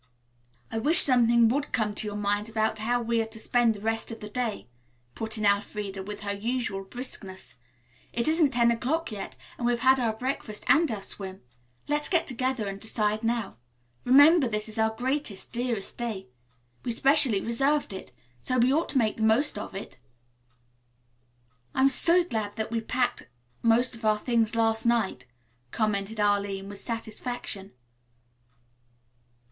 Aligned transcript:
"I 0.71 0.79
wish 0.79 0.97
something 0.97 1.47
would 1.49 1.71
come 1.71 1.93
to 1.93 2.07
your 2.07 2.15
minds 2.15 2.49
about 2.49 2.79
how 2.79 2.99
we 3.03 3.21
are 3.21 3.27
to 3.27 3.39
spend 3.39 3.75
the 3.75 3.79
rest 3.79 4.09
of 4.09 4.19
the 4.19 4.31
day," 4.31 4.67
put 5.13 5.37
in 5.37 5.45
Elfreda, 5.45 6.01
with 6.01 6.21
her 6.21 6.33
usual 6.33 6.83
briskness. 6.83 7.53
"It 8.11 8.27
isn't 8.27 8.49
ten 8.49 8.71
o'clock 8.71 9.11
yet, 9.11 9.35
and 9.59 9.67
we've 9.67 9.81
had 9.81 9.99
our 9.99 10.13
breakfast 10.13 10.63
and 10.67 10.89
our 10.89 11.03
swim. 11.03 11.43
Let's 11.87 12.09
get 12.09 12.25
together 12.25 12.67
and 12.67 12.79
decide 12.79 13.23
now. 13.23 13.57
Remember 14.03 14.47
this 14.47 14.67
is 14.67 14.79
our 14.79 14.89
greatest, 14.89 15.53
dearest 15.53 15.99
day. 15.99 16.29
We 16.83 16.89
specially 16.89 17.39
reserved 17.39 17.93
it. 17.93 18.11
So 18.41 18.57
we 18.57 18.73
ought 18.73 18.89
to 18.89 18.97
make 18.97 19.17
the 19.17 19.21
most 19.23 19.55
of 19.55 19.75
it." 19.75 19.99
"I'm 21.75 21.89
so 21.89 22.23
glad 22.23 22.53
we 22.71 22.81
packed 22.81 23.27
most 23.61 23.93
of 23.93 24.03
our 24.03 24.17
things 24.17 24.55
last 24.55 24.83
night," 24.83 25.27
commented 25.69 26.19
Arline, 26.19 26.69
with 26.69 26.79
satisfaction. 26.79 27.73